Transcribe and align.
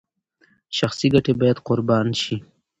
شخصي 0.77 1.07
ګټې 1.13 1.33
باید 1.41 1.57
قربان 1.67 2.07
شي. 2.21 2.35